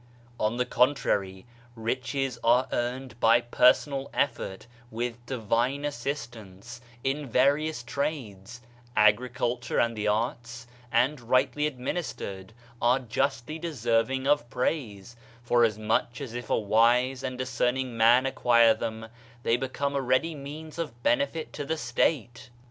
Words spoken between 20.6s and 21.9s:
of benefit to the